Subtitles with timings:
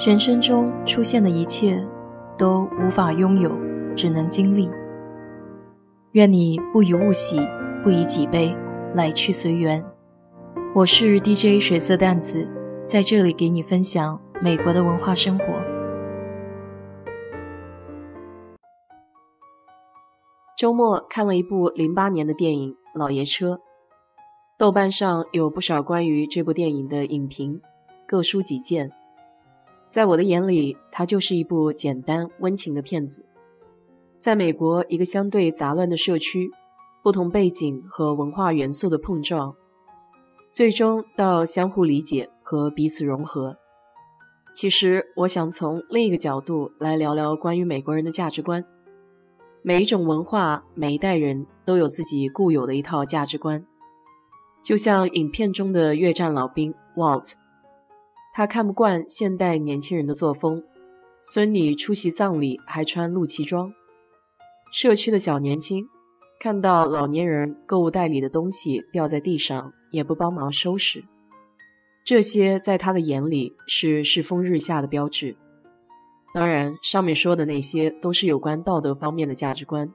[0.00, 1.86] 人生中出现的一切，
[2.38, 3.52] 都无法拥有，
[3.94, 4.70] 只能经历。
[6.12, 7.38] 愿你不以物喜，
[7.82, 8.56] 不以己悲，
[8.94, 9.84] 来去随缘。
[10.74, 12.48] 我是 DJ 水色淡子，
[12.86, 15.44] 在这里给你分享美国的文化生活。
[20.56, 23.56] 周末看了一部零八年的电影《老爷车》，
[24.56, 27.60] 豆瓣上有不少关于这部电影的影评，
[28.08, 28.90] 各抒己见。
[29.90, 33.26] 在我的眼里，它就是一部简单温情的片子。
[34.18, 36.50] 在美国一个相对杂乱的社区，
[37.02, 39.56] 不同背景和文化元素的碰撞，
[40.52, 43.56] 最终到相互理解和彼此融合。
[44.54, 48.64] 其实，我想从另一个角度来聊聊关于美国人的价值观。
[49.62, 53.66] 每一种文化，每一代人都有自己固有的一套价值观，
[54.62, 57.34] 就像影片中的越战老兵 Walt。
[58.32, 60.62] 他看不惯现代年轻人的作风，
[61.20, 63.72] 孙女出席葬礼还穿露脐装。
[64.72, 65.84] 社区的小年轻
[66.38, 71.04] 看到老年人购物袋里的东西掉在地上，也不帮忙收拾。
[72.04, 75.36] 这些在他的眼里是世风日下的标志。
[76.32, 79.92] 当然，上面说的那些都是有关道德方面的价值观。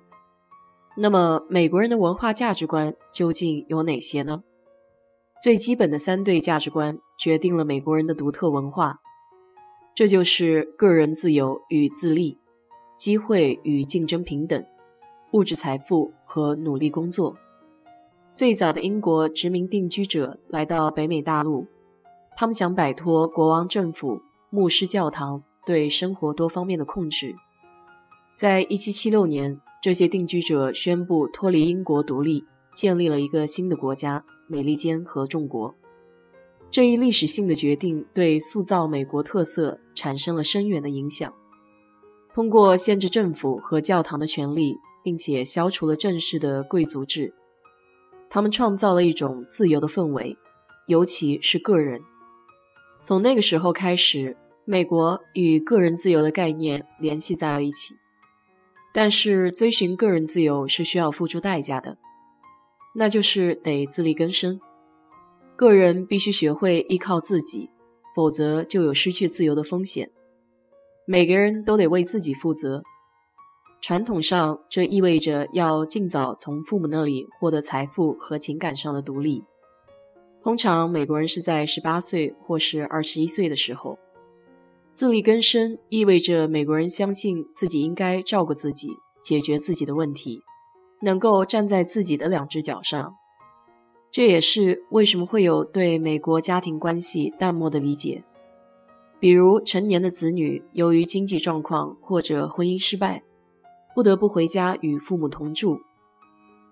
[0.98, 4.44] 那么，美国人的文化价值观究竟有哪些呢？
[5.42, 9.00] 最基本的三对价值观决定了美国人的独特文化，
[9.94, 12.40] 这就是个人自由与自立、
[12.96, 14.64] 机会与竞争平等、
[15.32, 17.38] 物质财富和努力工作。
[18.34, 21.68] 最早的英国殖民定居者来到北美大陆，
[22.36, 27.34] 他们想摆脱国王政府、牧师教堂对生活多方面的控制。
[28.36, 32.44] 在一七七六年，这些定居者宣布脱离英国独立，
[32.74, 34.26] 建立了一个新的国家。
[34.48, 35.74] 美利坚合众国
[36.70, 41.34] 这一历史性的决定对塑造美国特色产生了深远的影响。
[42.34, 47.34] 通过限制政府和教堂的权利，并且消除了正式的贵族制，
[48.30, 50.38] 他们创造了一种自由的氛围，
[50.88, 52.02] 尤其是个人。
[53.02, 57.96] 从那个时候开始，美国与个人自由的概念联系在了一起。
[58.94, 61.98] 但是，追寻个人自由是需要付出代价的。
[62.96, 64.60] 那就是得自力更生，
[65.56, 67.70] 个人必须学会依靠自己，
[68.16, 70.12] 否则就有失去自由的风险。
[71.08, 72.84] 每个人都得为自己负责。
[73.82, 79.44] 传统上，这意味着要尽早从父母那里获得财富和情感上的独立。
[80.42, 83.98] 通常，美国人是在十八岁或是二十一岁的时候。
[84.92, 88.90] 自力更生意味着美国人相信自己应该照顾自己，
[89.22, 90.42] 解决自己的问题。
[91.02, 93.14] 能够站在自己的两只脚上，
[94.12, 98.24] 这也是为什么会有对美国家庭关系淡漠的理解。
[99.20, 103.24] 比如，成年的子女由于经济状况或者婚姻失败，
[103.94, 105.80] 不得不回家与父母同住。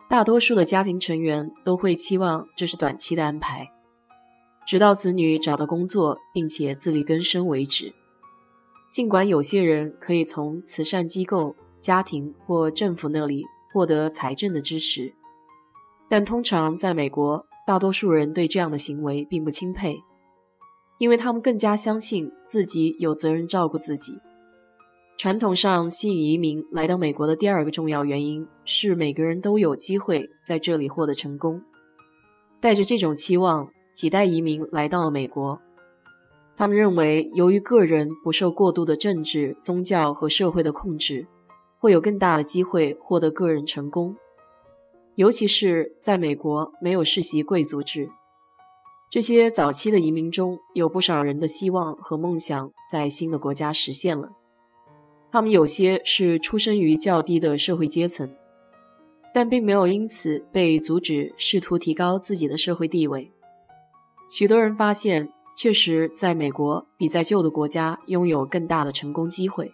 [0.09, 3.71] 大多数的家庭成员都会期望这是短期的安排，
[4.65, 7.93] 直到子女找到工作并且自力更生为止。
[8.91, 13.43] 尽管有些人可以从慈善机构、家庭或政府那里。
[13.73, 15.11] 获得财政的支持，
[16.15, 19.99] 但通常在美国，大多数人对这样的行为并不钦佩，
[20.99, 24.19] 因为他们更加相信自己有责任照顾自己。
[25.17, 31.59] 传统上吸引移民来到美国的第二个重要原因是每个人都有机会在这里获得成功。
[32.61, 35.59] 带着这种期望，几代移民来到了美国，
[36.55, 41.25] 他们认为由于个人不受过度的政治、宗教和社会的控制。
[41.79, 44.15] 会有更大的机会获得个人成功，
[45.15, 48.09] 尤其是在美国没有世袭贵族制。
[49.09, 54.31] 这些早期的移民中有不少人的希望和梦想在新的国家实现了。
[55.31, 58.35] 他们有些是出生于较低的社会阶层，
[59.33, 63.31] 但并没有因此被阻止试图提高自己的社会地位。
[64.29, 69.71] 许多人发现，确实在美国比在旧的国家拥有更大的成功机会。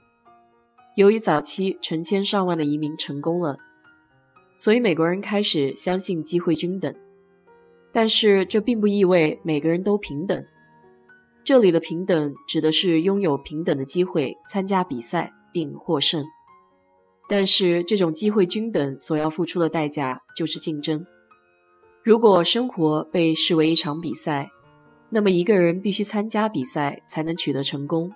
[0.96, 3.58] 由于早期成千上万的移民成功了，
[4.60, 6.94] 所以美国人开始相信机会均等。
[7.94, 10.46] 但是这并不意味每个人都平等。
[11.46, 16.26] 这里的平等指的是拥有平等的机会参加比赛并获胜。
[17.30, 21.06] 但是这种机会均等所要付出的代价就是竞争。
[22.04, 24.50] 如果生活被视为一场比赛，
[25.10, 28.12] 那么一个人必须参加比赛才能取得成功。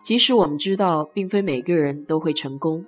[0.00, 2.86] 即使我们知道，并非每个人都会成功。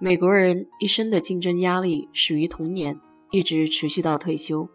[0.00, 3.00] 美国人一生的竞争压力始于童年，
[3.30, 4.68] 一直持续到退休。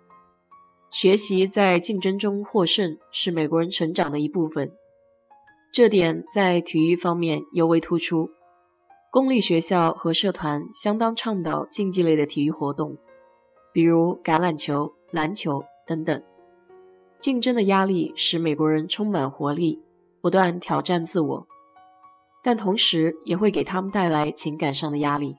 [0.89, 4.71] 学习在竞争中获胜是美国人成长的一部分。
[5.71, 8.31] 这点在体育方面尤为突出。
[9.11, 12.97] 公立学校和社团相当倡导竞技类的体育活动，
[13.73, 16.23] 比如橄榄球、篮球等等。
[17.19, 19.81] 竞争的压力使美国人充满活力，
[20.21, 21.47] 不断挑战自我，
[22.43, 25.37] 但同时也会给他们带来情感上的压力，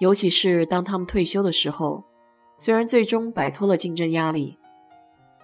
[0.00, 2.04] 尤其是当他们退休的时候。
[2.56, 4.56] 虽然最终摆脱了竞争压力，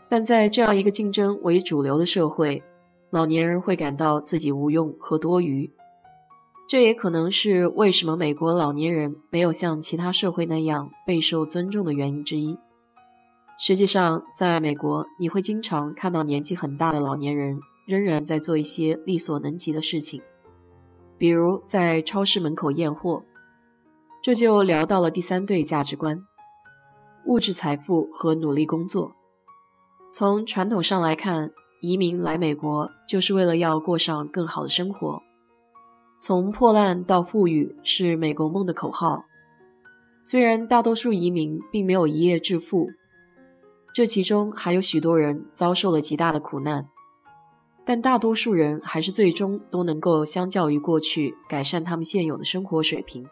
[0.08, 2.62] 但在这样一个竞争为主流的社会，
[3.10, 5.68] 老年人会感到自己无用和多余。
[6.68, 12.56] 这也可能是为什么美国老年人没有像其他社会那样备受尊重的原因之一。
[13.58, 17.58] 实际上，在美国，你会经常看到年纪很大的老年人
[17.88, 20.22] 仍然在做一些力所能及的事情，
[21.20, 23.22] 比如在超市门口验货。
[24.22, 26.18] 这就聊到了第三对价值观。
[27.26, 29.12] 物质财富和努力工作。
[30.10, 31.50] 从传统上来看，
[31.82, 35.20] 移民来美国就是为了要过上更好的生活。
[36.18, 39.26] 从破烂到富裕是美国梦的口号。
[40.22, 42.88] 虽然大多数移民并没有一夜致富，
[43.94, 46.88] 这其中还有许多人遭受了极大的苦难，
[47.90, 53.26] 但大多数人还是最终都能够相较于过去改善他们现有的生活水平。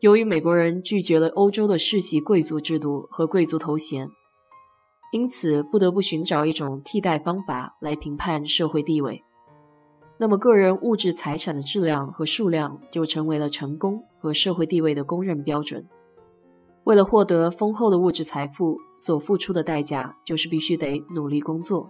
[0.00, 4.10] 由于美国人拒绝了欧洲的世袭贵族制度和贵族头衔，
[5.12, 9.24] 因此不得不寻找一种替代方法来评判社会地位。
[10.18, 15.88] 那么，个人物质财产的质量和数量就成为了成功和社会地位的公认标准。
[16.84, 21.88] 为了获得丰厚的物质财富，所付出的代价就是必须得努力工作。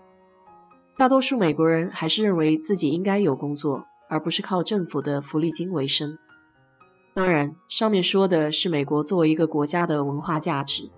[0.96, 6.16] 大多数美国人还是认为自己应该有工作，而不是靠政府的福利金为生。
[7.12, 10.90] 当然，上面说的是美国作为一个国家的文化价值。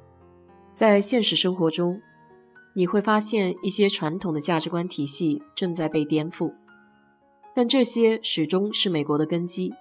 [0.70, 2.00] 在现实生活中，
[2.74, 6.52] 你会发现一些传统的价值观体系正在被颠覆，
[7.54, 9.72] 但这些始终是美国的根基。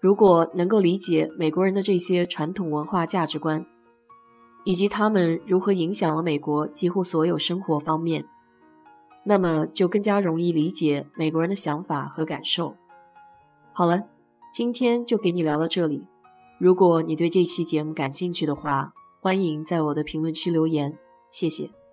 [0.00, 3.64] 如果能够理解美国人的这些传统文化价值观，
[4.64, 8.26] 以及他们如何影响了美国几乎所有生活方面，
[9.24, 12.76] 那么就更加容易理解美国人的想法和感受。
[13.72, 14.04] 好了。
[14.54, 16.06] 今天就给你聊到这里。
[16.60, 20.96] 如果你对这期节目感兴趣的话，欢迎在我的评论区留言，
[21.28, 21.83] 谢谢。